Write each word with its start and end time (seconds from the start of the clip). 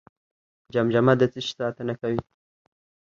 جمجمه 0.73 1.13
د 1.19 1.23
څه 1.33 1.39
شي 1.45 1.53
ساتنه 1.59 1.93
کوي؟ 2.01 2.19